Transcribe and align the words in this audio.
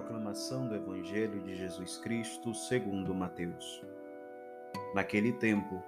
Proclamação 0.00 0.66
do 0.66 0.74
Evangelho 0.74 1.42
de 1.42 1.54
Jesus 1.54 1.98
Cristo 1.98 2.54
segundo 2.54 3.14
Mateus. 3.14 3.82
Naquele 4.94 5.30
tempo, 5.34 5.82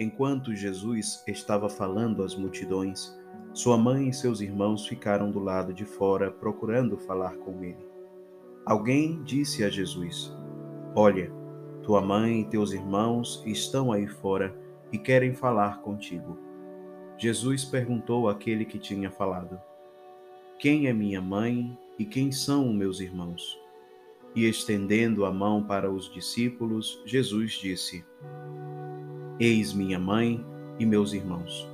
enquanto 0.00 0.54
Jesus 0.54 1.22
estava 1.26 1.68
falando 1.68 2.22
às 2.22 2.34
multidões, 2.34 3.14
sua 3.52 3.76
mãe 3.76 4.08
e 4.08 4.12
seus 4.14 4.40
irmãos 4.40 4.86
ficaram 4.86 5.30
do 5.30 5.38
lado 5.38 5.74
de 5.74 5.84
fora 5.84 6.30
procurando 6.30 6.96
falar 6.96 7.36
com 7.36 7.62
ele. 7.62 7.86
Alguém 8.64 9.22
disse 9.22 9.62
a 9.62 9.68
Jesus: 9.68 10.34
Olha, 10.94 11.30
tua 11.82 12.00
mãe 12.00 12.40
e 12.40 12.48
teus 12.48 12.72
irmãos 12.72 13.42
estão 13.44 13.92
aí 13.92 14.06
fora 14.06 14.56
e 14.90 14.96
querem 14.96 15.34
falar 15.34 15.82
contigo. 15.82 16.38
Jesus 17.18 17.66
perguntou 17.66 18.30
àquele 18.30 18.64
que 18.64 18.78
tinha 18.78 19.10
falado: 19.10 19.60
Quem 20.58 20.86
é 20.86 20.92
minha 20.92 21.20
mãe 21.20 21.78
e 21.98 22.04
quem 22.04 22.30
são 22.30 22.72
meus 22.72 23.00
irmãos? 23.00 23.58
E 24.34 24.44
estendendo 24.44 25.24
a 25.24 25.32
mão 25.32 25.62
para 25.62 25.90
os 25.90 26.12
discípulos, 26.12 27.02
Jesus 27.04 27.52
disse: 27.52 28.04
Eis 29.40 29.72
minha 29.72 29.98
mãe 29.98 30.44
e 30.78 30.86
meus 30.86 31.12
irmãos. 31.12 31.68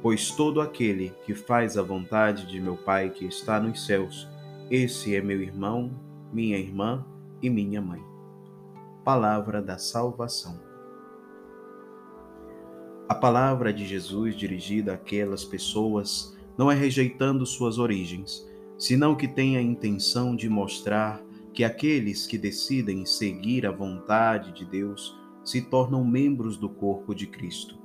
Pois 0.00 0.30
todo 0.30 0.60
aquele 0.60 1.12
que 1.24 1.34
faz 1.34 1.76
a 1.76 1.82
vontade 1.82 2.46
de 2.46 2.60
meu 2.60 2.76
Pai 2.76 3.10
que 3.10 3.26
está 3.26 3.60
nos 3.60 3.84
céus, 3.84 4.26
esse 4.70 5.14
é 5.14 5.20
meu 5.20 5.42
irmão, 5.42 5.90
minha 6.32 6.58
irmã 6.58 7.04
e 7.42 7.50
minha 7.50 7.82
mãe. 7.82 8.02
Palavra 9.04 9.60
da 9.60 9.78
salvação. 9.78 10.58
A 13.08 13.14
palavra 13.14 13.72
de 13.72 13.86
Jesus 13.86 14.34
dirigida 14.34 14.94
àquelas 14.94 15.44
pessoas 15.44 16.36
não 16.56 16.70
é 16.70 16.74
rejeitando 16.74 17.46
suas 17.46 17.78
origens, 17.78 18.44
senão 18.78 19.14
que 19.14 19.26
tem 19.26 19.56
a 19.56 19.62
intenção 19.62 20.36
de 20.36 20.48
mostrar 20.48 21.22
que 21.52 21.64
aqueles 21.64 22.26
que 22.26 22.36
decidem 22.36 23.06
seguir 23.06 23.64
a 23.64 23.70
vontade 23.70 24.52
de 24.52 24.64
Deus 24.64 25.16
se 25.42 25.62
tornam 25.62 26.04
membros 26.04 26.56
do 26.56 26.68
corpo 26.68 27.14
de 27.14 27.26
Cristo. 27.26 27.78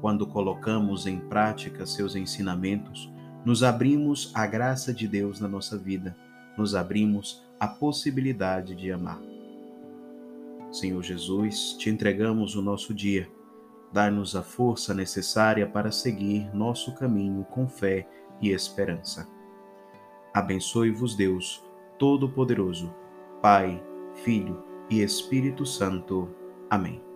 Quando 0.00 0.26
colocamos 0.26 1.06
em 1.06 1.18
prática 1.18 1.84
seus 1.84 2.14
ensinamentos, 2.14 3.10
nos 3.44 3.62
abrimos 3.62 4.30
à 4.34 4.46
graça 4.46 4.94
de 4.94 5.08
Deus 5.08 5.40
na 5.40 5.48
nossa 5.48 5.76
vida, 5.76 6.16
nos 6.56 6.74
abrimos 6.74 7.42
à 7.58 7.66
possibilidade 7.66 8.74
de 8.74 8.92
amar. 8.92 9.20
Senhor 10.70 11.02
Jesus, 11.02 11.74
te 11.78 11.90
entregamos 11.90 12.54
o 12.54 12.62
nosso 12.62 12.94
dia. 12.94 13.28
Dá-nos 13.92 14.36
a 14.36 14.42
força 14.42 14.94
necessária 14.94 15.66
para 15.66 15.90
seguir 15.90 16.54
nosso 16.54 16.94
caminho 16.94 17.44
com 17.44 17.66
fé 17.66 18.06
e 18.40 18.50
esperança. 18.50 19.39
Abençoe-vos 20.32 21.16
Deus 21.16 21.64
Todo-Poderoso, 21.98 22.94
Pai, 23.42 23.82
Filho 24.14 24.62
e 24.88 25.02
Espírito 25.02 25.66
Santo. 25.66 26.28
Amém. 26.68 27.09